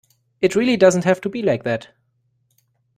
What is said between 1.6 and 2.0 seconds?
that